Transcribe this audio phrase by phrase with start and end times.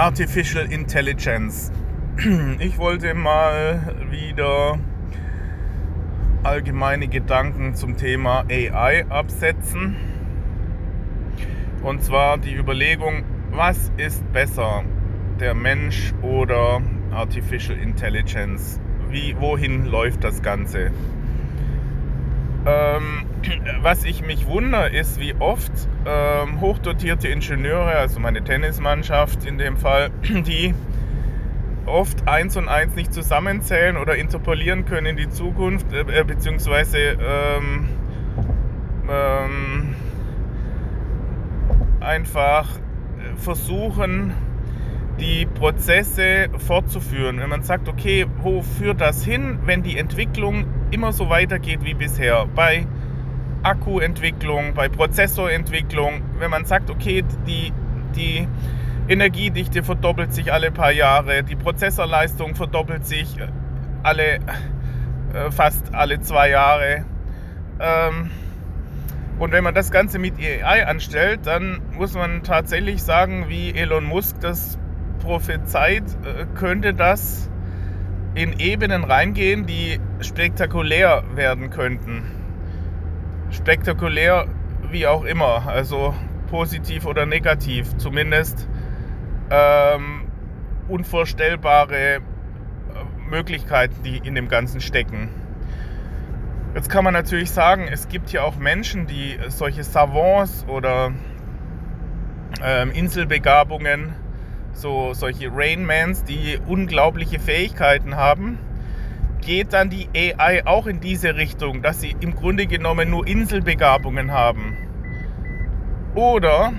[0.00, 1.70] Artificial Intelligence.
[2.58, 4.78] Ich wollte mal wieder
[6.42, 9.96] allgemeine Gedanken zum Thema AI absetzen.
[11.82, 14.84] Und zwar die Überlegung, was ist besser,
[15.38, 16.80] der Mensch oder
[17.12, 18.80] Artificial Intelligence?
[19.10, 20.92] Wie, wohin läuft das Ganze?
[22.64, 23.26] Ähm,
[23.82, 25.72] was ich mich wundere, ist, wie oft
[26.06, 30.74] ähm, hochdotierte Ingenieure, also meine Tennismannschaft in dem Fall, die
[31.86, 37.88] oft eins und eins nicht zusammenzählen oder interpolieren können in die Zukunft, äh, beziehungsweise ähm,
[39.08, 39.94] ähm,
[42.00, 42.68] einfach
[43.36, 44.32] versuchen,
[45.18, 47.40] die Prozesse fortzuführen.
[47.40, 51.94] Wenn man sagt, okay, wo führt das hin, wenn die Entwicklung immer so weitergeht wie
[51.94, 52.46] bisher?
[52.54, 52.86] Bei
[53.62, 57.72] Akkuentwicklung, bei Prozessorentwicklung, wenn man sagt, okay, die,
[58.16, 58.48] die
[59.08, 63.36] Energiedichte verdoppelt sich alle paar Jahre, die Prozessorleistung verdoppelt sich
[64.02, 64.36] alle,
[65.34, 67.04] äh, fast alle zwei Jahre.
[67.80, 68.30] Ähm,
[69.38, 74.04] und wenn man das Ganze mit AI anstellt, dann muss man tatsächlich sagen, wie Elon
[74.04, 74.78] Musk das
[75.22, 77.50] prophezeit, äh, könnte das
[78.34, 82.39] in Ebenen reingehen, die spektakulär werden könnten
[83.50, 84.46] spektakulär
[84.90, 86.14] wie auch immer, also
[86.50, 88.68] positiv oder negativ, zumindest
[89.50, 90.28] ähm,
[90.88, 92.20] unvorstellbare äh,
[93.28, 95.28] Möglichkeiten, die in dem Ganzen stecken.
[96.74, 101.12] Jetzt kann man natürlich sagen, es gibt ja auch Menschen, die solche Savants oder
[102.62, 104.14] ähm, Inselbegabungen,
[104.72, 108.58] so solche Rainmans, die unglaubliche Fähigkeiten haben
[109.40, 114.32] geht dann die AI auch in diese Richtung, dass sie im Grunde genommen nur Inselbegabungen
[114.32, 114.76] haben?
[116.14, 116.72] Oder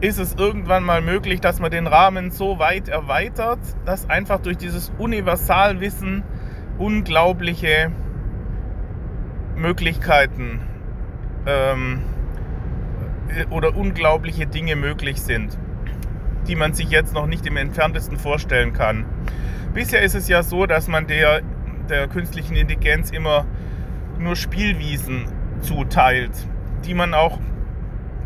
[0.00, 4.56] ist es irgendwann mal möglich, dass man den Rahmen so weit erweitert, dass einfach durch
[4.56, 6.22] dieses Universalwissen
[6.78, 7.90] unglaubliche
[9.56, 10.60] Möglichkeiten
[11.46, 12.02] ähm,
[13.50, 15.58] oder unglaubliche Dinge möglich sind,
[16.48, 19.04] die man sich jetzt noch nicht im entferntesten vorstellen kann.
[19.74, 21.42] Bisher ist es ja so, dass man der,
[21.88, 23.46] der künstlichen Intelligenz immer
[24.18, 25.26] nur Spielwiesen
[25.60, 26.32] zuteilt,
[26.84, 27.38] die man auch,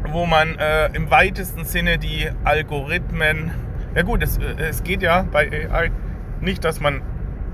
[0.09, 3.51] wo man äh, im weitesten Sinne die Algorithmen,
[3.95, 5.91] ja gut, es, äh, es geht ja bei AI
[6.41, 7.03] nicht, dass man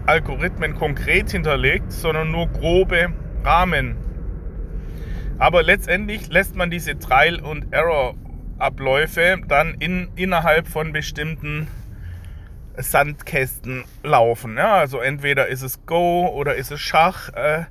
[0.07, 3.09] Algorithmen konkret hinterlegt, sondern nur grobe
[3.45, 3.97] Rahmen.
[5.39, 7.73] Aber letztendlich lässt man diese Trial- und
[8.59, 11.69] Error-Abläufe dann in, innerhalb von bestimmten
[12.77, 14.57] Sandkästen laufen.
[14.57, 17.31] Ja, also entweder ist es Go oder ist es Schach.
[17.31, 17.65] Äh,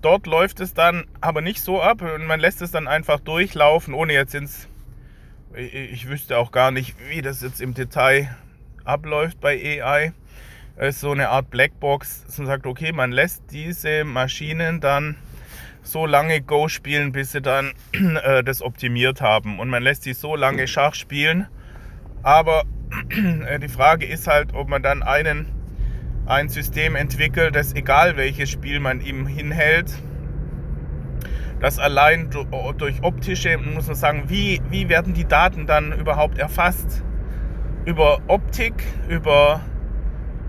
[0.00, 3.94] dort läuft es dann aber nicht so ab und man lässt es dann einfach durchlaufen,
[3.94, 4.68] ohne jetzt ins...
[5.54, 8.34] Ich, ich wüsste auch gar nicht, wie das jetzt im Detail
[8.84, 10.12] abläuft bei AI.
[10.76, 15.16] Es ist so eine Art Blackbox, dass man sagt, okay, man lässt diese Maschinen dann
[15.82, 17.72] so lange Go spielen, bis sie dann
[18.22, 19.58] äh, das optimiert haben.
[19.58, 21.46] Und man lässt sie so lange Schach spielen,
[22.22, 22.64] aber
[23.48, 25.46] äh, die Frage ist halt, ob man dann einen,
[26.26, 29.92] ein System entwickelt, das egal welches Spiel man ihm hinhält,
[31.60, 37.04] das allein durch optische, muss man sagen, wie, wie werden die Daten dann überhaupt erfasst?
[37.84, 39.60] Über Optik, über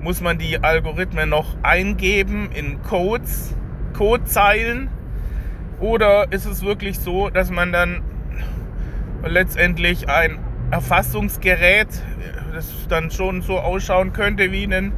[0.01, 3.55] muss man die Algorithmen noch eingeben in Codes,
[3.93, 4.89] Codezeilen?
[5.83, 8.03] Oder ist es wirklich so, dass man dann
[9.21, 10.39] letztendlich ein
[10.71, 11.89] Erfassungsgerät,
[12.53, 14.93] das dann schon so ausschauen könnte wie ein,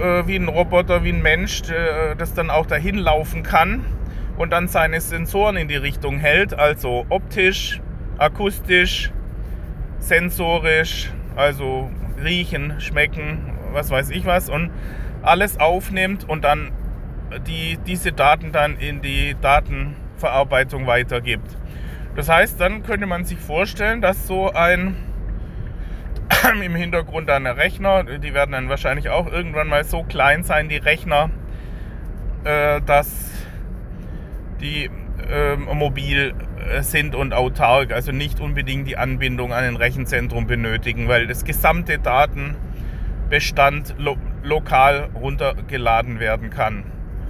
[0.00, 3.84] äh, wie ein Roboter, wie ein Mensch, äh, das dann auch dahin laufen kann
[4.36, 7.80] und dann seine Sensoren in die Richtung hält, also optisch,
[8.18, 9.12] akustisch,
[10.00, 11.88] sensorisch, also
[12.20, 14.72] riechen, schmecken, was weiß ich was und
[15.22, 16.72] alles aufnimmt und dann
[17.46, 21.56] die, diese Daten dann in die Datenverarbeitung weitergibt.
[22.14, 24.96] Das heißt, dann könnte man sich vorstellen, dass so ein
[26.62, 30.78] im Hintergrund dann Rechner, die werden dann wahrscheinlich auch irgendwann mal so klein sein, die
[30.78, 31.30] Rechner,
[32.44, 33.30] äh, dass
[34.60, 34.90] die
[35.30, 41.08] äh, mobil äh, sind und autark, also nicht unbedingt die Anbindung an ein Rechenzentrum benötigen,
[41.08, 46.84] weil das gesamte Datenbestand lo lokal runtergeladen werden kann.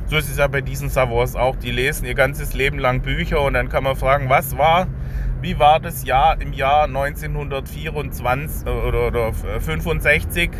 [0.09, 1.57] So ist es ja bei diesen Savants auch.
[1.57, 4.87] Die lesen ihr ganzes Leben lang Bücher und dann kann man fragen, was war,
[5.41, 10.51] wie war das Jahr im Jahr 1924 oder, oder 65?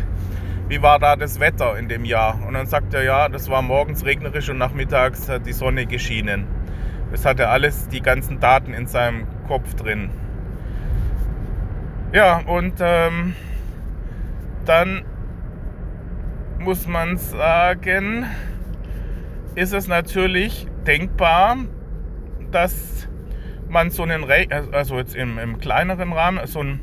[0.67, 2.37] Wie war da das Wetter in dem Jahr?
[2.45, 6.45] Und dann sagt er, ja, das war morgens regnerisch und nachmittags hat die Sonne geschienen.
[7.11, 10.09] Das hat er alles, die ganzen Daten in seinem Kopf drin.
[12.11, 13.33] Ja, und ähm,
[14.65, 15.05] dann
[16.59, 18.25] muss man sagen,
[19.57, 21.57] ist es natürlich denkbar,
[22.51, 23.09] dass
[23.67, 26.81] man so einen, Re also jetzt im, im kleineren Rahmen, so ein,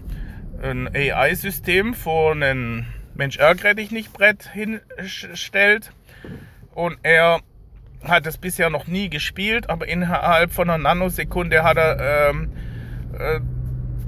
[0.61, 5.93] ein AI-System vor einen Mensch ärgere dich nicht Brett hinstellt
[6.75, 7.43] und er
[8.03, 12.51] hat es bisher noch nie gespielt, aber innerhalb von einer Nanosekunde hat er ähm,
[13.17, 13.39] äh,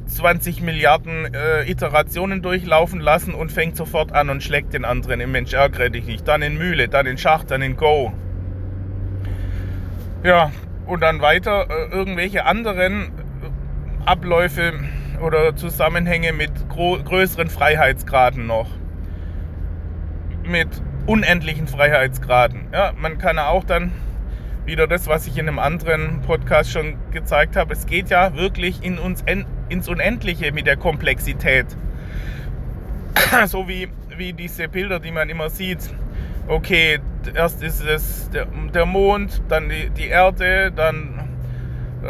[0.08, 5.30] 20 Milliarden äh, Iterationen durchlaufen lassen und fängt sofort an und schlägt den anderen im
[5.30, 6.26] Mensch ärgere dich nicht.
[6.26, 8.12] Dann in Mühle, dann in Schach, dann in Go.
[10.26, 10.50] Ja,
[10.86, 13.10] und dann weiter äh, irgendwelche anderen äh,
[14.06, 14.72] Abläufe
[15.22, 18.66] oder Zusammenhänge mit größeren Freiheitsgraden noch.
[20.44, 20.66] Mit
[21.06, 22.70] unendlichen Freiheitsgraden.
[22.72, 23.92] Ja, man kann auch dann
[24.64, 27.72] wieder das, was ich in einem anderen Podcast schon gezeigt habe.
[27.72, 29.24] Es geht ja wirklich in uns
[29.68, 31.66] ins Unendliche mit der Komplexität.
[33.46, 35.88] so wie, wie diese Bilder, die man immer sieht.
[36.48, 37.00] Okay,
[37.34, 41.28] erst ist es der, der Mond, dann die, die Erde, dann
[42.04, 42.06] äh,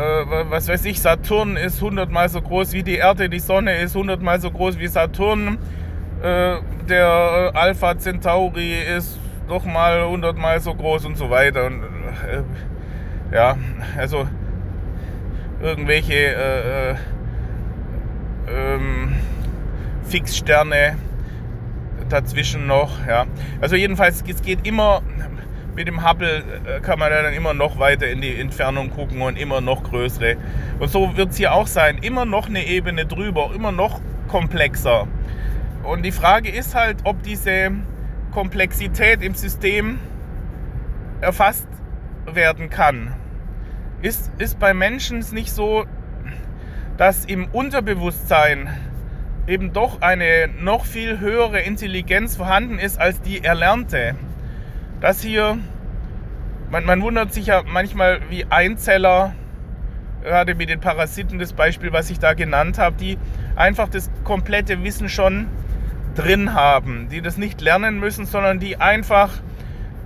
[0.50, 4.38] was weiß ich, Saturn ist hundertmal so groß wie die Erde, die Sonne ist hundertmal
[4.38, 5.56] so groß wie Saturn,
[6.22, 6.56] äh,
[6.86, 9.18] der äh, Alpha Centauri ist
[9.48, 11.66] doch mal hundertmal so groß und so weiter.
[11.66, 13.56] Und, äh, ja,
[13.96, 14.28] also
[15.62, 16.94] irgendwelche äh, äh,
[18.48, 19.16] ähm,
[20.04, 20.96] Fixsterne
[22.08, 23.06] dazwischen noch.
[23.06, 23.26] Ja.
[23.60, 25.02] Also jedenfalls, es geht immer,
[25.74, 29.38] mit dem Hubble äh, kann man dann immer noch weiter in die Entfernung gucken und
[29.38, 30.36] immer noch größere.
[30.78, 31.98] Und so wird es hier auch sein.
[31.98, 35.06] Immer noch eine Ebene drüber, immer noch komplexer.
[35.82, 37.72] Und die Frage ist halt, ob diese
[38.32, 39.98] Komplexität im System
[41.20, 41.68] erfasst
[42.26, 43.14] werden kann.
[44.02, 45.84] Ist, ist bei Menschen nicht so,
[46.96, 48.68] dass im Unterbewusstsein
[49.46, 54.14] eben doch eine noch viel höhere Intelligenz vorhanden ist als die erlernte.
[55.00, 55.58] Das hier,
[56.70, 59.34] man, man wundert sich ja manchmal, wie Einzeller,
[60.22, 63.18] gerade mit den Parasiten, das Beispiel, was ich da genannt habe, die
[63.54, 65.46] einfach das komplette Wissen schon
[66.16, 69.30] drin haben, die das nicht lernen müssen, sondern die einfach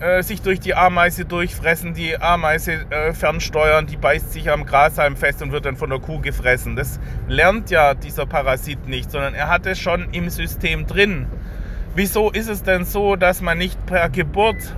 [0.01, 5.17] äh, sich durch die Ameise durchfressen, die Ameise äh, fernsteuern, die beißt sich am Grashalm
[5.17, 6.75] fest und wird dann von der Kuh gefressen.
[6.75, 6.99] Das
[7.29, 11.27] lernt ja dieser Parasit nicht, sondern er hat es schon im System drin.
[11.95, 14.75] Wieso ist es denn so, dass man nicht per Geburt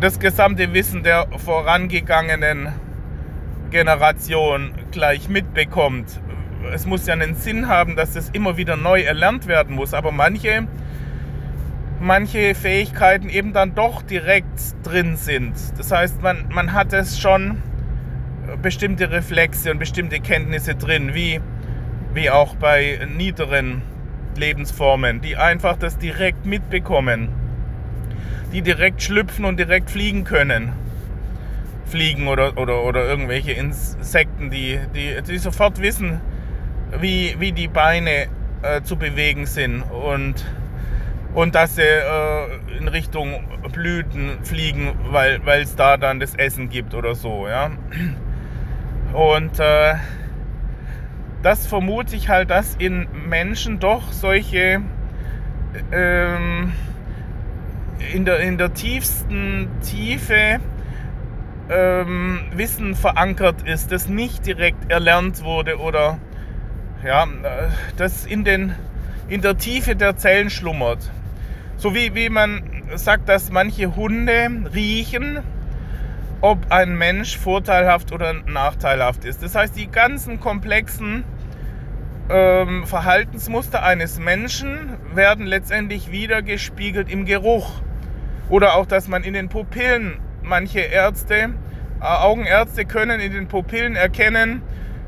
[0.00, 2.72] das gesamte Wissen der vorangegangenen
[3.70, 6.20] Generation gleich mitbekommt?
[6.72, 9.92] Es muss ja einen Sinn haben, dass das immer wieder neu erlernt werden muss.
[9.92, 10.68] Aber manche
[12.00, 15.54] manche Fähigkeiten eben dann doch direkt drin sind.
[15.76, 17.62] Das heißt, man, man hat es schon
[18.48, 21.40] äh, bestimmte Reflexe und bestimmte Kenntnisse drin, wie,
[22.14, 23.82] wie auch bei niederen
[24.36, 27.28] Lebensformen, die einfach das direkt mitbekommen,
[28.52, 30.72] die direkt schlüpfen und direkt fliegen können.
[31.86, 36.20] Fliegen oder, oder, oder irgendwelche Insekten, die, die, die sofort wissen,
[37.00, 38.28] wie, wie die Beine
[38.62, 40.44] äh, zu bewegen sind und
[41.34, 46.94] und dass sie äh, in Richtung Blüten fliegen, weil es da dann das Essen gibt
[46.94, 47.46] oder so.
[47.46, 47.70] Ja?
[49.12, 49.94] Und äh,
[51.42, 54.82] das vermute ich halt, dass in Menschen doch solche
[55.92, 56.72] ähm,
[58.12, 60.60] in, der, in der tiefsten Tiefe
[61.70, 66.18] ähm, Wissen verankert ist, das nicht direkt erlernt wurde oder
[67.04, 67.26] ja,
[67.96, 68.74] das in, den,
[69.28, 71.10] in der Tiefe der Zellen schlummert.
[71.80, 72.62] So wie, wie man
[72.94, 75.38] sagt, dass manche Hunde riechen,
[76.42, 79.42] ob ein Mensch vorteilhaft oder nachteilhaft ist.
[79.42, 81.24] Das heißt, die ganzen komplexen
[82.28, 87.80] ähm, Verhaltensmuster eines Menschen werden letztendlich wieder gespiegelt im Geruch.
[88.50, 93.96] Oder auch, dass man in den Pupillen, manche Ärzte, äh, Augenärzte können in den Pupillen
[93.96, 94.60] erkennen,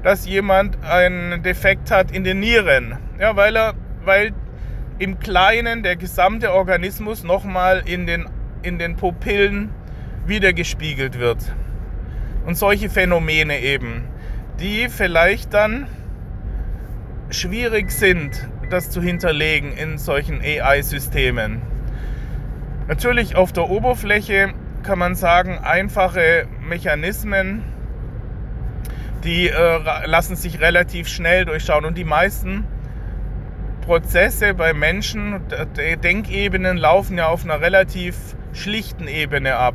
[0.03, 2.97] dass jemand einen Defekt hat in den Nieren.
[3.21, 3.75] Ja, weil, er,
[4.07, 4.33] weil
[5.03, 8.29] im Kleinen der gesamte Organismus nochmal in den,
[8.63, 9.71] in den Pupillen
[10.27, 11.39] wiedergespiegelt wird.
[12.47, 14.05] Und solche Phänomene eben,
[14.61, 15.89] die vielleicht dann
[17.31, 21.63] schwierig sind, das zu hinterlegen in solchen AI-Systemen.
[22.87, 24.55] Natürlich auf der Oberfläche
[24.85, 27.65] kann man sagen, einfache Mechanismen,
[29.25, 32.69] die äh, lassen sich relativ schnell durchschauen und die meisten
[33.83, 35.41] Prozesse bei Menschen,
[36.03, 38.17] Denkebenen laufen ja auf einer relativ
[38.53, 39.75] schlichten Ebene ab.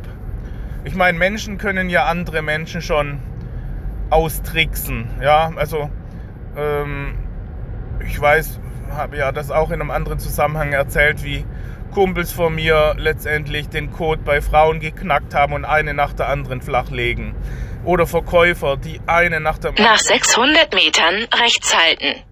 [0.84, 3.20] Ich meine, Menschen können ja andere Menschen schon
[4.10, 5.10] austricksen.
[5.22, 5.90] Ja, also
[6.56, 7.18] ähm,
[8.06, 8.60] ich weiß,
[8.92, 11.46] habe ja das auch in einem anderen Zusammenhang erzählt, wie
[11.92, 16.62] Kumpels von mir letztendlich den Code bei Frauen geknackt haben und eine nach der anderen
[16.62, 17.36] flachlegen.
[17.84, 22.27] Oder Verkäufer, die eine nach der Nach 600 Metern rechts halten.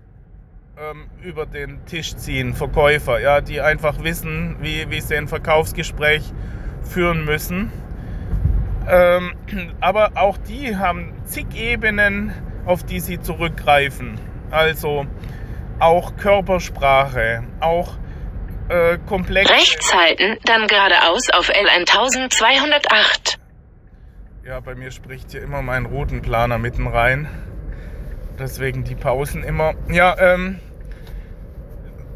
[0.78, 2.54] Ähm, über den Tisch ziehen.
[2.54, 6.34] Verkäufer, ja, die einfach wissen, wie, wie sie ein Verkaufsgespräch
[6.84, 7.72] führen müssen.
[8.88, 9.34] Ähm,
[9.80, 12.34] aber auch die haben zig Ebenen,
[12.66, 14.20] auf die sie zurückgreifen.
[14.52, 15.06] Also
[15.80, 17.96] auch Körpersprache, auch
[18.70, 19.54] äh, komplexe.
[19.54, 23.40] Rechts halten, dann geradeaus auf L 1208.
[24.46, 27.28] Ja, bei mir spricht hier immer mein Routenplaner mitten rein.
[28.38, 29.74] Deswegen die Pausen immer.
[29.90, 30.60] Ja, ähm,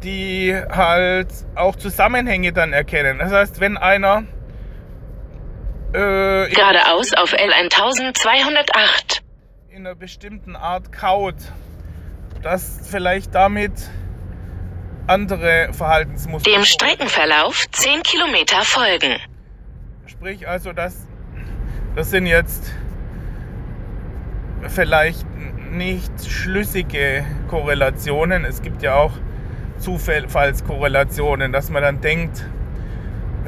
[0.02, 3.18] die halt auch Zusammenhänge dann erkennen.
[3.18, 4.24] Das heißt, wenn einer
[5.92, 9.22] äh, Geradeaus auf L 1208.
[9.70, 11.36] in einer bestimmten Art kaut,
[12.42, 13.72] dass vielleicht damit
[15.06, 16.50] andere Verhaltensmuster.
[16.50, 19.16] Dem Streckenverlauf 10 Kilometer folgen.
[20.06, 21.06] Sprich also, das,
[21.96, 22.72] das sind jetzt
[24.68, 25.26] vielleicht
[25.72, 28.44] nicht schlüssige Korrelationen.
[28.44, 29.12] Es gibt ja auch
[29.80, 32.46] Zufallskorrelationen, dass man dann denkt,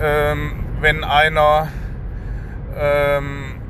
[0.01, 1.69] ähm, wenn einer
[2.77, 3.61] ähm,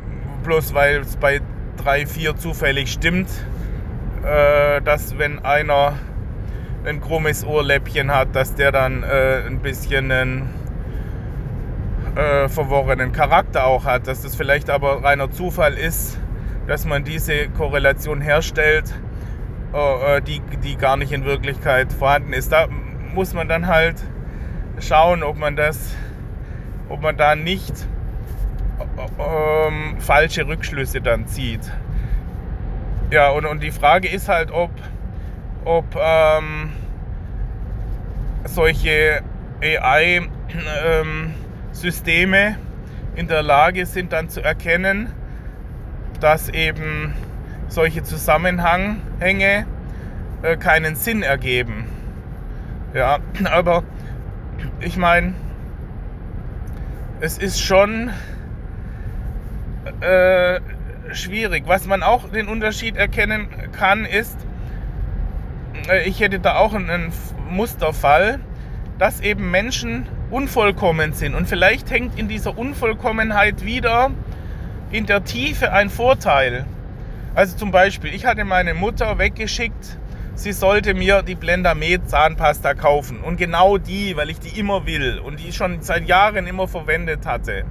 [0.42, 1.40] bloß weil es bei
[1.78, 3.28] 3, 4 zufällig stimmt,
[4.24, 5.94] äh, dass wenn einer
[6.84, 10.48] ein krummes Ohrläppchen hat, dass der dann äh, ein bisschen einen
[12.16, 16.18] äh, verworrenen Charakter auch hat, dass das vielleicht aber reiner Zufall ist,
[16.66, 18.92] dass man diese Korrelation herstellt,
[20.26, 22.52] die, die gar nicht in Wirklichkeit vorhanden ist.
[22.52, 22.68] Da
[23.14, 23.96] muss man dann halt
[24.80, 25.94] schauen, ob man das,
[26.88, 27.86] ob man da nicht
[29.18, 31.72] ähm, falsche Rückschlüsse dann zieht.
[33.10, 34.70] Ja, und, und die Frage ist halt, ob,
[35.64, 36.72] ob ähm,
[38.44, 39.22] solche
[39.62, 40.96] AI-Systeme
[43.14, 45.12] in der Lage sind dann zu erkennen,
[46.20, 47.14] dass eben
[47.72, 49.66] solche Zusammenhänge
[50.42, 51.86] äh, keinen Sinn ergeben.
[52.94, 53.82] Ja, aber
[54.80, 55.34] ich meine,
[57.20, 58.10] es ist schon
[60.00, 60.60] äh,
[61.12, 61.64] schwierig.
[61.66, 64.36] Was man auch den Unterschied erkennen kann, ist,
[65.88, 67.12] äh, ich hätte da auch einen
[67.48, 68.40] Musterfall,
[68.98, 71.34] dass eben Menschen unvollkommen sind.
[71.34, 74.10] Und vielleicht hängt in dieser Unvollkommenheit wieder
[74.90, 76.66] in der Tiefe ein Vorteil.
[77.34, 79.98] Also zum Beispiel, ich hatte meine Mutter weggeschickt,
[80.34, 83.20] sie sollte mir die Blendamed Zahnpasta kaufen.
[83.20, 87.26] Und genau die, weil ich die immer will und die schon seit Jahren immer verwendet
[87.26, 87.64] hatte.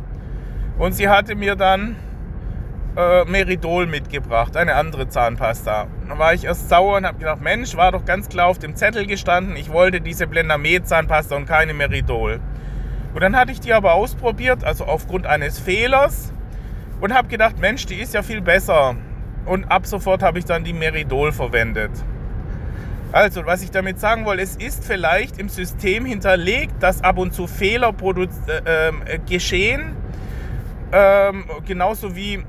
[0.79, 1.95] Und sie hatte mir dann
[2.97, 5.87] äh, Meridol mitgebracht, eine andere Zahnpasta.
[6.09, 8.75] Da war ich erst sauer und habe gedacht, Mensch, war doch ganz klar auf dem
[8.75, 12.39] Zettel gestanden, ich wollte diese Blendamed Zahnpasta und keine Meridol.
[13.13, 16.33] Und dann hatte ich die aber ausprobiert, also aufgrund eines Fehlers
[16.99, 18.95] und habe gedacht, Mensch, die ist ja viel besser.
[19.45, 21.91] Und ab sofort habe ich dann die Meridol verwendet.
[23.11, 27.33] Also, was ich damit sagen wollte, es ist vielleicht im System hinterlegt, dass ab und
[27.33, 27.93] zu Fehler
[28.47, 28.91] äh, äh,
[29.27, 29.97] geschehen.
[30.93, 32.43] Ähm, genauso wie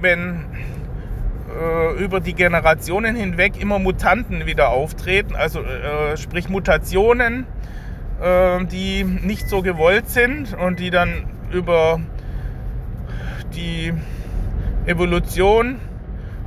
[0.00, 0.46] wenn
[1.60, 7.46] äh, über die Generationen hinweg immer Mutanten wieder auftreten, also äh, sprich Mutationen,
[8.20, 12.00] äh, die nicht so gewollt sind und die dann über
[13.54, 13.92] die
[14.86, 15.80] Evolution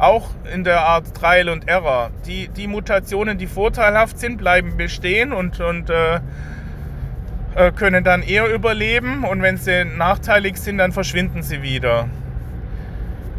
[0.03, 2.12] auch in der Art Trial und Error.
[2.25, 6.19] Die, die Mutationen, die vorteilhaft sind, bleiben bestehen und, und äh,
[7.55, 12.07] äh können dann eher überleben und wenn sie nachteilig sind, dann verschwinden sie wieder.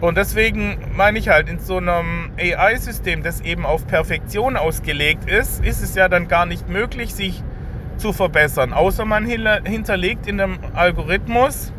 [0.01, 5.65] Und deswegen meine ich halt, in so einem AI-System, das eben auf Perfektion ausgelegt ist,
[5.65, 7.43] ist es ja dann gar nicht möglich, sich
[7.97, 11.73] zu verbessern, außer man hinterlegt in dem Algorithmus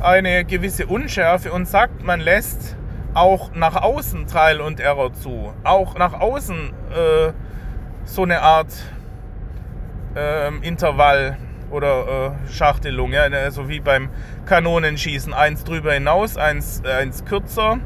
[0.00, 2.76] eine gewisse Unschärfe und sagt, man lässt
[3.14, 5.52] auch nach außen Trial und Error zu.
[5.64, 7.32] Auch nach außen äh,
[8.04, 8.72] so eine Art
[10.14, 11.36] äh, Intervall
[11.70, 14.10] oder äh, Schachtelung, ja, also wie beim
[14.46, 17.78] Kanonenschießen, eins drüber hinaus, eins, äh, eins kürzer,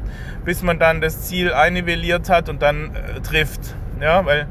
[0.43, 4.47] bis man dann das Ziel einnivelliert hat und dann äh, trifft, ja, weil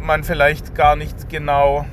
[0.00, 1.86] man vielleicht gar nicht genau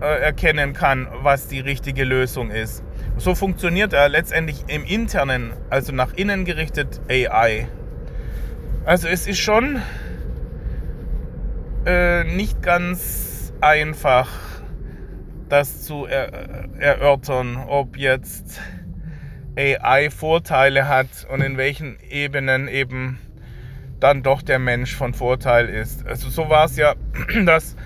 [0.00, 2.84] äh, erkennen kann, was die richtige Lösung ist.
[3.18, 7.68] So funktioniert er letztendlich im internen, also nach innen gerichtet AI.
[8.84, 9.80] Also es ist schon
[11.86, 14.28] äh, nicht ganz einfach,
[15.48, 18.60] das zu er erörtern, ob jetzt
[19.56, 23.18] AI Vorteile hat und in welchen Ebenen eben
[24.00, 26.06] dann doch der Mensch von Vorteil ist.
[26.06, 26.94] Also so war es ja,
[27.44, 27.76] dass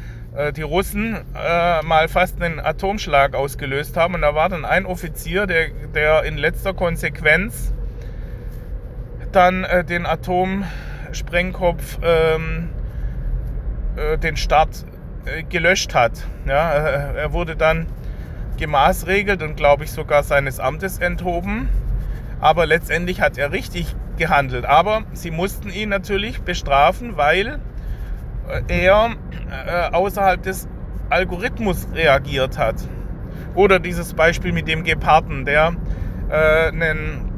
[0.52, 5.46] die Russen äh, mal fast einen Atomschlag ausgelöst haben und da war dann ein Offizier,
[5.46, 7.72] der, der in letzter Konsequenz
[9.32, 12.70] dann äh, den Atomsprengkopf, ähm,
[13.96, 14.84] äh, den Start
[15.26, 16.12] äh, gelöscht hat.
[16.46, 17.86] Ja, er wurde dann
[18.56, 21.68] gemaßregelt und glaube ich sogar seines Amtes enthoben.
[22.40, 24.64] Aber letztendlich hat er richtig gehandelt.
[24.64, 27.58] Aber sie mussten ihn natürlich bestrafen, weil
[28.68, 29.10] er
[29.50, 30.68] äh, außerhalb des
[31.10, 32.76] Algorithmus reagiert hat.
[33.54, 35.74] Oder dieses Beispiel mit dem Geparden, der
[36.28, 37.32] äh, einen,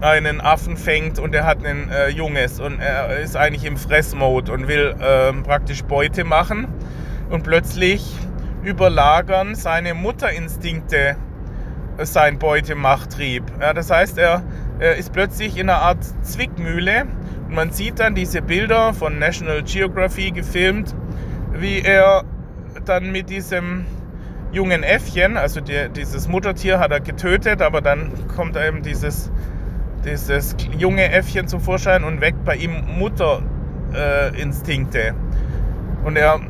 [0.00, 4.52] einen Affen fängt und er hat ein äh, Junges und er ist eigentlich im Fressmode
[4.52, 6.68] und will äh, praktisch Beute machen
[7.30, 8.14] und plötzlich
[8.62, 11.16] überlagern seine Mutterinstinkte
[11.98, 13.44] sein Beutemachtrieb.
[13.60, 14.42] Ja, das heißt, er,
[14.78, 17.06] er ist plötzlich in einer Art Zwickmühle
[17.48, 20.94] man sieht dann diese Bilder von National Geography gefilmt,
[21.52, 22.24] wie er
[22.84, 23.86] dann mit diesem
[24.52, 29.30] jungen Äffchen, also die, dieses Muttertier hat er getötet, aber dann kommt eben dieses,
[30.04, 34.98] dieses junge Äffchen zum Vorschein und weckt bei ihm Mutterinstinkte.
[34.98, 35.14] Äh,
[36.04, 36.40] und er,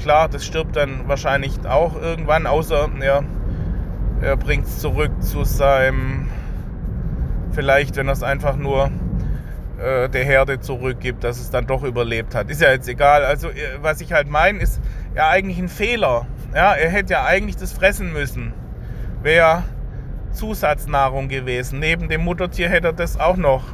[0.00, 3.24] klar, das stirbt dann wahrscheinlich auch irgendwann, außer er,
[4.20, 6.28] er bringt es zurück zu seinem,
[7.52, 8.90] vielleicht wenn er es einfach nur
[9.78, 12.50] äh, der Herde zurückgibt, dass es dann doch überlebt hat.
[12.50, 13.24] Ist ja jetzt egal.
[13.24, 14.80] Also äh, was ich halt meine, ist
[15.14, 16.26] ja eigentlich ein Fehler.
[16.54, 18.54] Ja, er hätte ja eigentlich das fressen müssen.
[19.22, 19.64] Wäre
[20.32, 21.78] Zusatznahrung gewesen.
[21.78, 23.64] Neben dem Muttertier hätte er das auch noch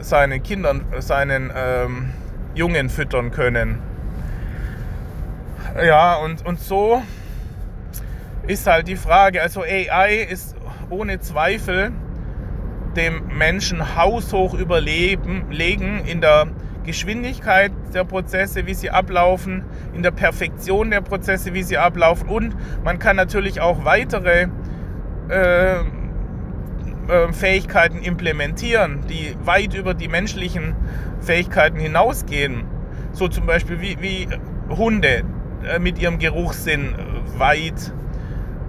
[0.00, 2.10] seinen Kindern, seinen ähm,
[2.54, 3.78] Jungen füttern können.
[5.82, 7.02] Ja, und, und so
[8.46, 9.42] ist halt die Frage.
[9.42, 10.56] Also AI ist
[10.90, 11.92] ohne Zweifel
[12.96, 15.44] dem Menschen haushoch überlegen
[16.06, 16.46] in der
[16.84, 22.28] Geschwindigkeit der Prozesse, wie sie ablaufen, in der Perfektion der Prozesse, wie sie ablaufen.
[22.28, 24.46] Und man kann natürlich auch weitere
[25.28, 30.74] äh, äh, Fähigkeiten implementieren, die weit über die menschlichen
[31.20, 32.64] Fähigkeiten hinausgehen.
[33.12, 34.28] So zum Beispiel wie, wie
[34.68, 35.22] Hunde
[35.64, 36.94] äh, mit ihrem Geruchssinn
[37.36, 37.92] weit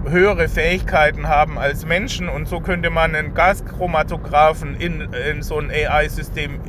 [0.06, 5.70] höhere Fähigkeiten haben als Menschen und so könnte man einen Gaschromatographen in, in so ein
[5.70, 6.60] AI-System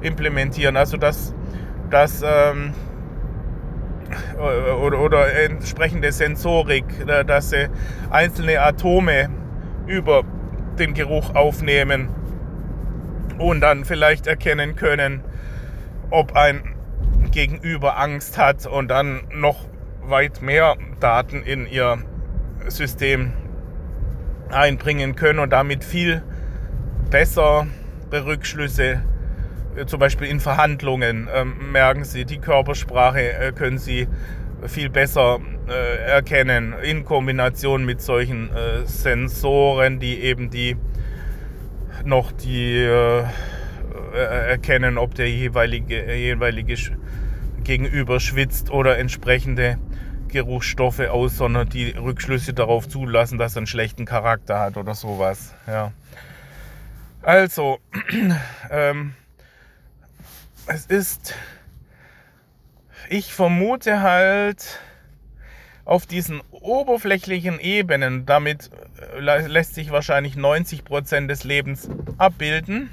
[0.00, 0.76] implementieren.
[0.76, 1.34] Also dass,
[1.90, 2.72] dass ähm,
[4.82, 7.68] oder, oder entsprechende Sensorik, äh, dass sie
[8.10, 9.28] einzelne Atome
[9.86, 10.22] über
[10.78, 12.08] den Geruch aufnehmen
[13.38, 15.22] und dann vielleicht erkennen können,
[16.10, 16.74] ob ein
[17.30, 19.66] Gegenüber Angst hat und dann noch
[20.02, 21.98] weit mehr Daten in ihr
[22.68, 23.32] System
[24.50, 26.22] einbringen können und damit viel
[27.10, 27.66] besser
[28.12, 29.02] Rückschlüsse,
[29.76, 34.08] äh, zum Beispiel in Verhandlungen, ähm, merken Sie, die Körpersprache äh, können Sie
[34.66, 38.50] viel besser äh, erkennen in Kombination mit solchen
[38.84, 40.76] Sensoren, die eben die
[42.04, 42.84] noch die
[44.14, 46.74] erkennen, ob der jeweilige, jeweilige
[47.62, 49.78] Gegenüber schwitzt oder entsprechende
[50.28, 55.54] Geruchsstoffe aus, sondern die Rückschlüsse darauf zulassen, dass er einen schlechten Charakter hat oder sowas.
[55.66, 55.92] Ja.
[57.22, 57.78] Also,
[58.70, 59.14] ähm,
[60.66, 61.34] es ist,
[63.08, 64.80] ich vermute halt
[65.84, 68.70] auf diesen oberflächlichen Ebenen, damit
[69.16, 71.88] äh, lässt sich wahrscheinlich 90 Prozent des Lebens
[72.18, 72.90] abbilden,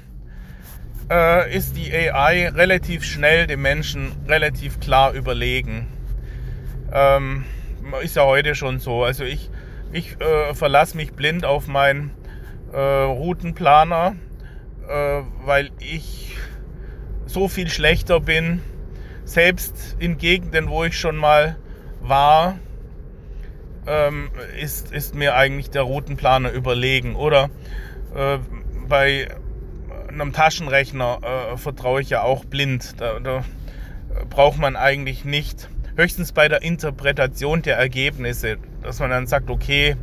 [1.10, 5.86] äh, ist die AI relativ schnell dem Menschen relativ klar überlegen.
[6.96, 7.44] Ähm,
[8.02, 9.04] ist ja heute schon so.
[9.04, 9.50] Also ich,
[9.92, 12.10] ich äh, verlasse mich blind auf meinen
[12.72, 14.16] äh, Routenplaner,
[14.88, 16.36] äh, weil ich
[17.26, 18.62] so viel schlechter bin.
[19.24, 21.56] Selbst in Gegenden, wo ich schon mal
[22.00, 22.58] war,
[23.86, 27.14] ähm, ist, ist mir eigentlich der Routenplaner überlegen.
[27.14, 27.50] Oder
[28.14, 28.38] äh,
[28.88, 29.28] bei
[30.08, 31.18] einem Taschenrechner
[31.52, 32.94] äh, vertraue ich ja auch blind.
[32.98, 33.44] Da, da
[34.30, 39.96] braucht man eigentlich nicht höchstens bei der Interpretation der Ergebnisse, dass man dann sagt, okay,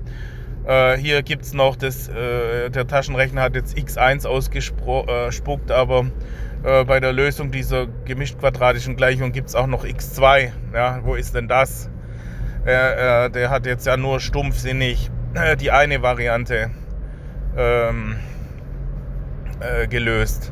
[0.65, 6.05] äh, hier gibt es noch das, äh, der Taschenrechner hat jetzt x1 ausgespuckt, äh, aber
[6.63, 10.51] äh, bei der Lösung dieser gemischt-quadratischen Gleichung gibt es auch noch x2.
[10.73, 11.89] Ja, wo ist denn das?
[12.65, 16.69] Äh, der hat jetzt ja nur stumpfsinnig äh, die eine Variante
[17.57, 18.15] ähm,
[19.89, 20.51] gelöst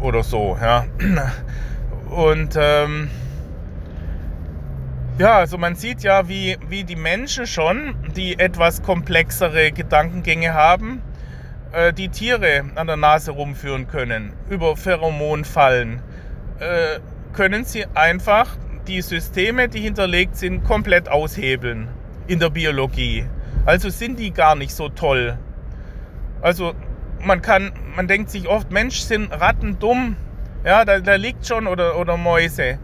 [0.00, 0.56] oder so.
[0.60, 0.84] Ja.
[2.10, 3.08] Und ähm,
[5.18, 11.02] ja, also man sieht ja, wie, wie die Menschen schon, die etwas komplexere Gedankengänge haben,
[11.72, 16.00] äh, die Tiere an der Nase rumführen können, über Pheromonfallen,
[16.58, 17.00] äh,
[17.32, 21.88] können sie einfach die Systeme, die hinterlegt sind, komplett aushebeln
[22.26, 23.26] in der Biologie.
[23.64, 25.38] Also sind die gar nicht so toll.
[26.40, 26.74] Also
[27.24, 30.16] man kann, man denkt sich oft, Mensch, sind Ratten dumm.
[30.64, 32.78] Ja, da, da liegt schon, oder, oder Mäuse.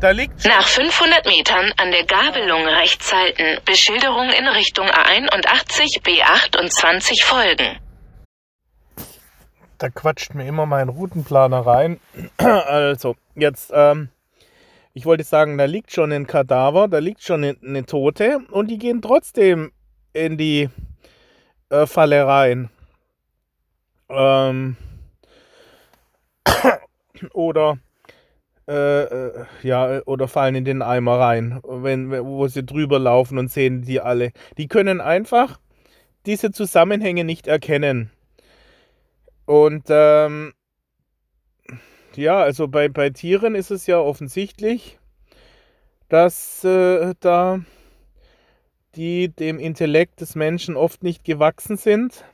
[0.00, 0.44] Da liegt.
[0.44, 3.60] Nach 500 Metern an der Gabelung rechts halten.
[3.64, 7.78] Beschilderung in Richtung A81 B28 folgen.
[9.78, 12.00] Da quatscht mir immer mein Routenplaner rein.
[12.38, 14.08] Also, jetzt, ähm,
[14.94, 18.78] ich wollte sagen, da liegt schon ein Kadaver, da liegt schon eine Tote und die
[18.78, 19.72] gehen trotzdem
[20.12, 20.68] in die
[21.70, 22.70] äh, Falle rein.
[24.08, 24.76] Ähm,
[27.32, 27.78] oder
[28.68, 33.50] äh, äh, ja, oder fallen in den Eimer rein, wenn, wo sie drüber laufen und
[33.50, 34.32] sehen die alle.
[34.58, 35.58] Die können einfach
[36.26, 38.10] diese Zusammenhänge nicht erkennen.
[39.46, 40.52] Und ähm,
[42.14, 44.98] ja, also bei, bei Tieren ist es ja offensichtlich,
[46.10, 47.60] dass äh, da
[48.96, 52.24] die dem Intellekt des Menschen oft nicht gewachsen sind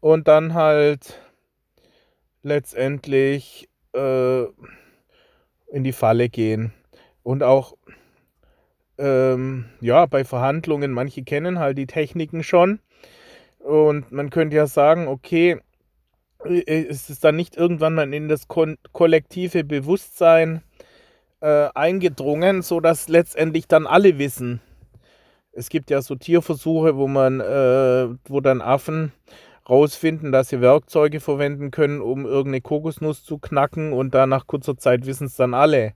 [0.00, 1.20] und dann halt
[2.42, 4.44] letztendlich äh,
[5.72, 6.72] in die Falle gehen.
[7.22, 7.76] Und auch
[9.00, 12.80] ähm, ja, bei Verhandlungen, manche kennen halt die Techniken schon.
[13.58, 15.58] Und man könnte ja sagen, okay,
[16.44, 20.62] ist es dann nicht irgendwann mal in das kollektive Bewusstsein
[21.40, 24.60] äh, eingedrungen, sodass letztendlich dann alle wissen.
[25.52, 29.12] Es gibt ja so Tierversuche, wo man, äh, wo dann Affen
[29.70, 34.76] rausfinden, dass sie Werkzeuge verwenden können, um irgendeine Kokosnuss zu knacken und dann nach kurzer
[34.76, 35.94] Zeit wissen es dann alle.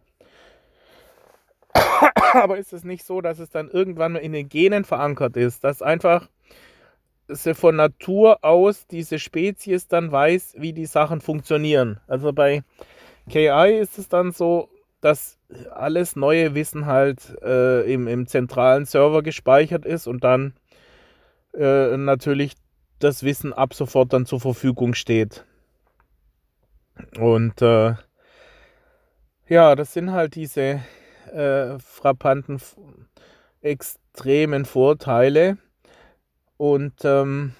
[2.32, 5.64] Aber ist es nicht so, dass es dann irgendwann mal in den Genen verankert ist,
[5.64, 6.28] dass einfach
[7.28, 12.00] sie von Natur aus diese Spezies dann weiß, wie die Sachen funktionieren.
[12.06, 12.62] Also bei
[13.28, 14.68] KI ist es dann so,
[15.00, 15.38] dass
[15.70, 20.54] alles neue Wissen halt äh, im, im zentralen Server gespeichert ist und dann
[21.54, 22.54] äh, natürlich
[22.98, 25.44] das Wissen ab sofort dann zur Verfügung steht.
[27.18, 27.94] Und äh,
[29.48, 30.80] ja, das sind halt diese
[31.32, 32.60] äh, frappanten,
[33.60, 35.58] extremen Vorteile.
[36.56, 37.54] Und ähm,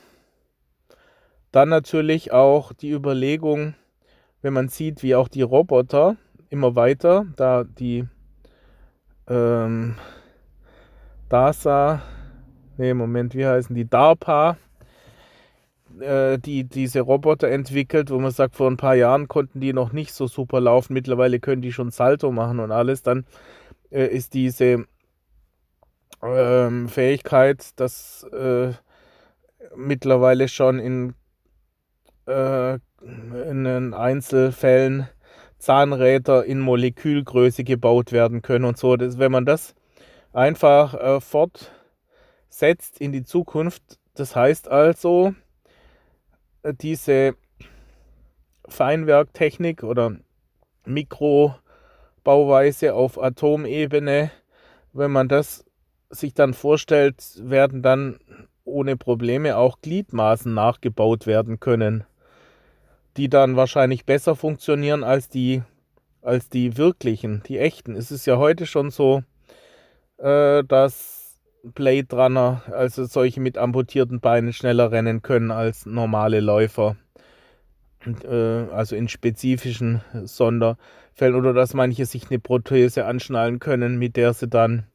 [1.50, 3.74] dann natürlich auch die Überlegung,
[4.42, 6.16] wenn man sieht, wie auch die Roboter
[6.50, 8.06] immer weiter, da die
[9.26, 9.96] ähm,
[11.28, 12.02] DASA,
[12.76, 13.88] nee, Moment, wie heißen die?
[13.88, 14.56] DARPA,
[16.00, 19.92] äh, die diese Roboter entwickelt, wo man sagt, vor ein paar Jahren konnten die noch
[19.92, 23.26] nicht so super laufen, mittlerweile können die schon Salto machen und alles, dann
[23.90, 24.86] äh, ist diese
[26.22, 28.72] ähm, Fähigkeit, dass äh,
[29.76, 31.14] mittlerweile schon in,
[32.26, 35.08] äh, in Einzelfällen
[35.58, 38.96] Zahnräder in Molekülgröße gebaut werden können und so.
[38.96, 39.74] Das, wenn man das
[40.32, 45.34] einfach äh, fortsetzt in die Zukunft, das heißt also,
[46.72, 47.36] diese
[48.68, 50.16] Feinwerktechnik oder
[50.86, 54.30] Mikrobauweise auf Atomebene,
[54.92, 55.64] wenn man das
[56.10, 58.20] sich dann vorstellt, werden dann
[58.64, 62.04] ohne Probleme auch Gliedmaßen nachgebaut werden können,
[63.16, 65.62] die dann wahrscheinlich besser funktionieren als die,
[66.22, 67.94] als die wirklichen, die echten.
[67.94, 69.22] Es ist ja heute schon so,
[70.18, 71.23] äh, dass
[71.64, 76.96] Blade Runner, also solche mit amputierten Beinen, schneller rennen können als normale Läufer.
[78.04, 84.16] Und, äh, also in spezifischen Sonderfällen oder dass manche sich eine Prothese anschnallen können, mit
[84.16, 84.86] der sie dann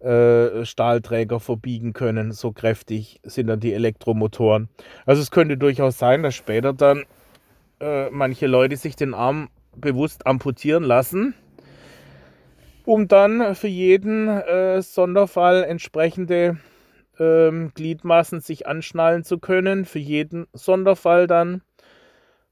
[0.00, 2.32] äh, Stahlträger verbiegen können.
[2.32, 4.68] So kräftig sind dann die Elektromotoren.
[5.06, 7.04] Also es könnte durchaus sein, dass später dann
[7.80, 11.34] äh, manche Leute sich den Arm bewusst amputieren lassen,
[12.84, 16.58] um dann für jeden äh, Sonderfall entsprechende
[17.18, 19.84] ähm, Gliedmaßen sich anschnallen zu können.
[19.84, 21.62] Für jeden Sonderfall dann.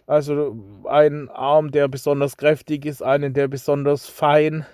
[0.06, 0.56] Also
[0.88, 4.66] ein Arm, der besonders kräftig ist, einen, der besonders fein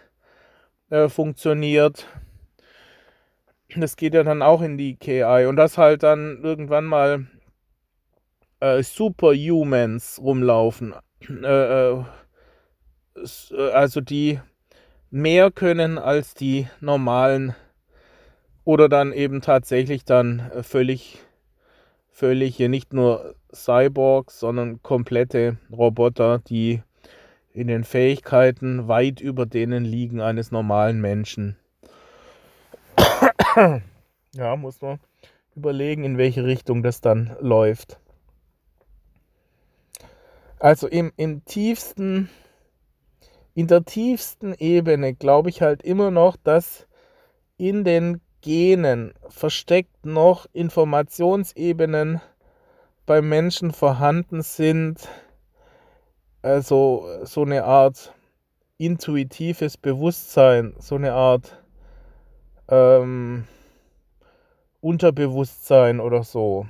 [0.91, 2.07] äh, funktioniert
[3.77, 7.27] das geht ja dann auch in die KI und das halt dann irgendwann mal
[8.61, 10.95] äh, Superhumans rumlaufen.
[11.29, 12.05] Äh, äh,
[13.73, 14.41] also die
[15.11, 17.55] mehr können als die normalen
[18.65, 21.19] oder dann eben tatsächlich dann äh, völlig
[22.11, 26.83] völlig hier nicht nur Cyborgs, sondern komplette Roboter, die
[27.53, 31.57] in den Fähigkeiten weit über denen liegen eines normalen Menschen
[34.35, 35.01] ja, muss man
[35.55, 37.99] überlegen, in welche Richtung das dann läuft.
[40.59, 42.29] Also im, im tiefsten,
[43.55, 46.87] in der tiefsten Ebene glaube ich halt immer noch, dass
[47.57, 52.21] in den Genen versteckt noch Informationsebenen
[53.05, 55.09] beim Menschen vorhanden sind,
[56.43, 58.15] also so eine Art
[58.77, 61.57] intuitives Bewusstsein, so eine Art
[62.69, 63.47] ähm,
[64.81, 66.67] Unterbewusstsein oder so,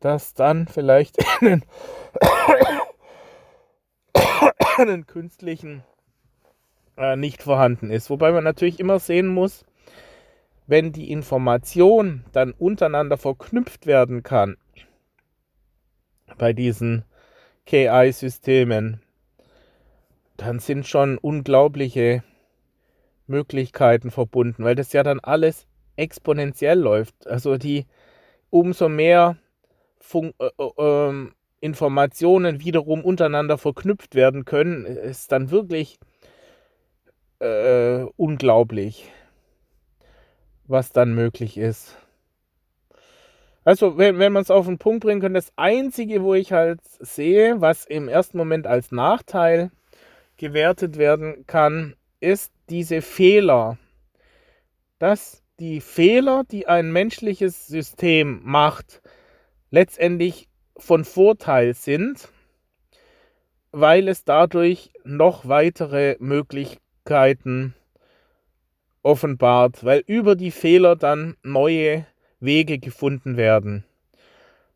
[0.00, 1.62] das dann vielleicht einen,
[4.78, 5.82] einen künstlichen
[6.96, 8.10] äh, nicht vorhanden ist.
[8.10, 9.64] Wobei man natürlich immer sehen muss,
[10.66, 14.56] wenn die Information dann untereinander verknüpft werden kann
[16.38, 17.04] bei diesen
[17.66, 19.00] KI-Systemen,
[20.36, 22.22] dann sind schon unglaubliche
[23.26, 27.26] Möglichkeiten verbunden, weil das ja dann alles exponentiell läuft.
[27.26, 27.86] Also die
[28.50, 29.36] umso mehr
[30.00, 35.98] Fun äh, äh, ähm, Informationen wiederum untereinander verknüpft werden können, ist dann wirklich
[37.38, 39.10] äh, unglaublich,
[40.66, 41.96] was dann möglich ist.
[43.64, 46.80] Also, wenn, wenn man es auf den Punkt bringen kann, das Einzige, wo ich halt
[46.84, 49.70] sehe, was im ersten Moment als Nachteil
[50.36, 53.78] gewertet werden kann, ist diese Fehler.
[54.98, 59.00] Dass die Fehler, die ein menschliches System macht,
[59.70, 62.28] letztendlich von Vorteil sind,
[63.72, 67.74] weil es dadurch noch weitere Möglichkeiten
[69.02, 72.06] offenbart, weil über die Fehler dann neue
[72.40, 73.84] Wege gefunden werden.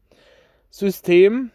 [0.70, 1.52] System,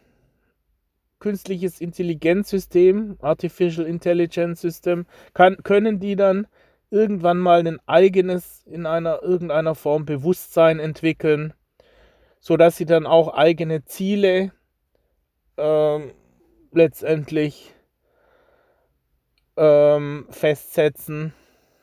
[1.18, 6.46] künstliches Intelligenzsystem, Artificial Intelligence System, kann, können die dann
[6.90, 11.54] irgendwann mal ein eigenes, in einer irgendeiner Form Bewusstsein entwickeln,
[12.40, 14.52] sodass sie dann auch eigene Ziele
[15.56, 16.12] ähm,
[16.72, 17.74] letztendlich
[19.56, 21.34] ähm, festsetzen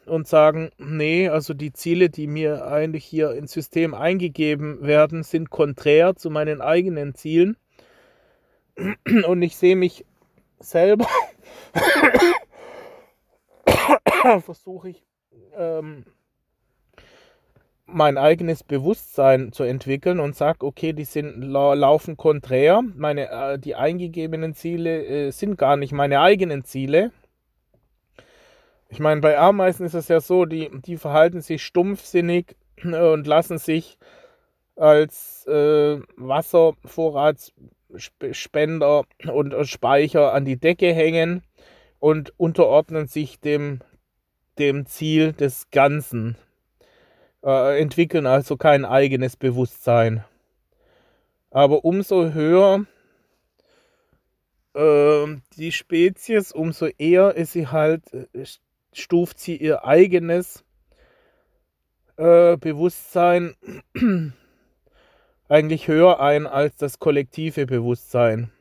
[0.06, 5.50] und sagen, nee, also die Ziele, die mir eigentlich hier ins System eingegeben werden, sind
[5.50, 7.58] konträr zu meinen eigenen Zielen.
[9.28, 10.06] Und ich sehe mich
[10.60, 11.08] selber,
[14.42, 15.04] versuche ich,
[15.56, 16.06] ähm,
[17.86, 23.76] mein eigenes Bewusstsein zu entwickeln und sage, okay, die sind laufen konträr, meine, äh, die
[23.76, 27.12] eingegebenen Ziele äh, sind gar nicht meine eigenen Ziele,
[28.90, 33.58] ich meine, bei Ameisen ist es ja so, die, die verhalten sich stumpfsinnig und lassen
[33.58, 33.98] sich
[34.76, 41.44] als äh, Wasservorratsspender und Speicher an die Decke hängen
[42.00, 43.80] und unterordnen sich dem,
[44.60, 46.38] dem Ziel des Ganzen,
[47.44, 50.24] äh, entwickeln also kein eigenes Bewusstsein.
[51.52, 52.86] Aber umso höher
[54.74, 55.26] äh,
[55.58, 58.46] die Spezies, umso eher ist sie halt äh,
[58.94, 60.64] stuft sie ihr eigenes
[62.18, 63.56] äh, Bewusstsein
[65.50, 68.52] eigentlich höher ein als das kollektive Bewusstsein.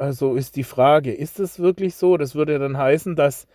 [0.00, 2.16] Also ist die Frage, ist es wirklich so?
[2.16, 3.46] Das würde dann heißen, dass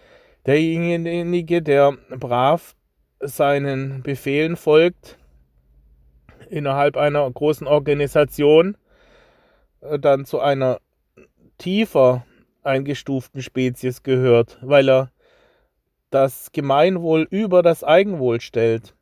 [0.45, 2.75] derjenige, der brav
[3.19, 5.17] seinen Befehlen folgt,
[6.51, 8.77] innerhalb einer großen Organisation
[9.81, 10.81] äh, dann zu einer
[11.58, 12.27] tiefer
[12.62, 15.12] eingestuften Spezies gehört, weil er
[16.12, 18.93] das Gemeinwohl über das Eigenwohl stellt.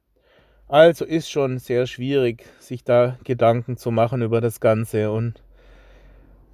[0.70, 5.12] Also ist schon sehr schwierig, sich da Gedanken zu machen über das Ganze.
[5.12, 5.43] Und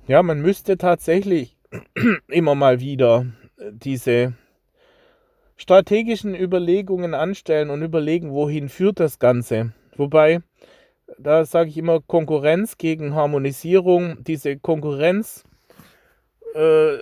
[0.09, 1.55] ja, man müsste tatsächlich
[2.29, 3.27] immer mal wieder
[3.71, 4.33] diese
[5.55, 9.71] strategischen Überlegungen anstellen und überlegen, wohin führt das Ganze.
[9.97, 10.39] Wobei,
[11.19, 15.43] da sage ich immer Konkurrenz gegen Harmonisierung, diese Konkurrenz
[16.55, 16.97] äh,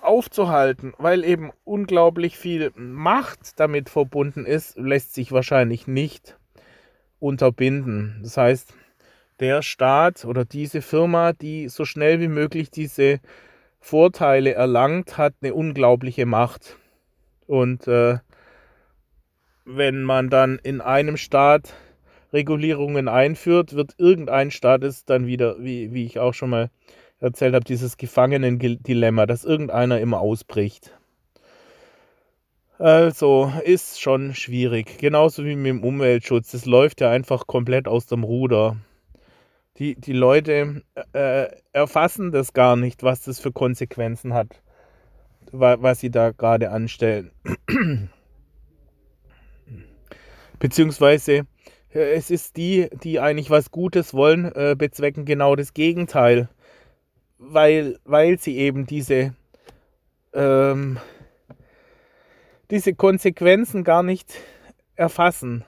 [0.00, 6.38] aufzuhalten, weil eben unglaublich viel Macht damit verbunden ist, lässt sich wahrscheinlich nicht
[7.18, 8.20] unterbinden.
[8.22, 8.72] Das heißt,
[9.40, 13.20] der Staat oder diese Firma, die so schnell wie möglich diese
[13.80, 16.76] Vorteile erlangt, hat eine unglaubliche Macht.
[17.46, 18.18] Und äh,
[19.64, 21.74] wenn man dann in einem Staat
[22.32, 26.70] Regulierungen einführt, wird irgendein Staat es dann wieder, wie, wie ich auch schon mal
[27.18, 30.92] erzählt habe, dieses Gefangenen-Dilemma, dass irgendeiner immer ausbricht.
[32.78, 34.96] Also ist schon schwierig.
[34.98, 36.52] Genauso wie mit dem Umweltschutz.
[36.52, 38.76] Das läuft ja einfach komplett aus dem Ruder.
[39.80, 44.62] Die, die Leute äh, erfassen das gar nicht, was das für Konsequenzen hat,
[45.50, 47.32] was sie da gerade anstellen.
[50.60, 51.46] Beziehungsweise
[51.92, 56.48] äh, es ist die, die eigentlich was Gutes wollen, äh, bezwecken genau das Gegenteil
[57.40, 59.34] weil, weil sie eben diese,
[60.34, 60.98] ähm,
[62.70, 64.34] diese Konsequenzen gar nicht
[64.94, 65.64] erfassen.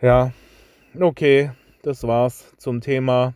[0.00, 0.32] Ja,
[0.98, 1.50] okay,
[1.88, 3.32] das war's zum Thema.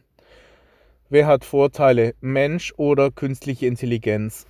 [1.09, 4.47] Wer hat Vorteile, Mensch oder künstliche Intelligenz?